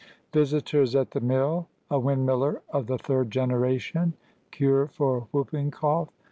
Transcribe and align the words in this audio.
VISITORS 0.33 0.95
AT 0.95 1.11
THE 1.11 1.21
MILL.—A 1.21 1.99
WINDMILLER 1.99 2.63
OF 2.69 2.87
THE 2.87 2.97
THIRD 2.97 3.29
GENERATION.—CURE 3.29 4.87
FOR 4.87 5.27
WHOOPING 5.31 5.69
COUGH. 5.69 6.09